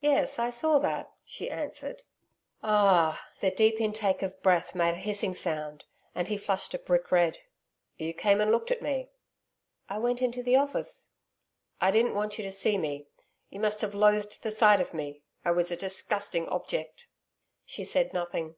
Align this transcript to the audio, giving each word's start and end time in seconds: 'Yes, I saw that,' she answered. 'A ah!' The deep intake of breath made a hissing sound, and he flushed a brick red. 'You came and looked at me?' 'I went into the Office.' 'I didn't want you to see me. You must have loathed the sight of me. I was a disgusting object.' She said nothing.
'Yes, 0.00 0.40
I 0.40 0.50
saw 0.50 0.80
that,' 0.80 1.12
she 1.24 1.48
answered. 1.48 2.02
'A 2.60 2.66
ah!' 2.68 3.26
The 3.40 3.52
deep 3.52 3.80
intake 3.80 4.20
of 4.20 4.42
breath 4.42 4.74
made 4.74 4.94
a 4.94 4.98
hissing 4.98 5.36
sound, 5.36 5.84
and 6.12 6.26
he 6.26 6.36
flushed 6.36 6.74
a 6.74 6.78
brick 6.80 7.12
red. 7.12 7.38
'You 7.96 8.12
came 8.12 8.40
and 8.40 8.50
looked 8.50 8.72
at 8.72 8.82
me?' 8.82 9.10
'I 9.88 9.98
went 9.98 10.22
into 10.22 10.42
the 10.42 10.56
Office.' 10.56 11.12
'I 11.80 11.90
didn't 11.92 12.14
want 12.16 12.36
you 12.36 12.42
to 12.42 12.50
see 12.50 12.78
me. 12.78 13.06
You 13.48 13.60
must 13.60 13.80
have 13.82 13.94
loathed 13.94 14.42
the 14.42 14.50
sight 14.50 14.80
of 14.80 14.92
me. 14.92 15.22
I 15.44 15.52
was 15.52 15.70
a 15.70 15.76
disgusting 15.76 16.48
object.' 16.48 17.06
She 17.64 17.84
said 17.84 18.12
nothing. 18.12 18.56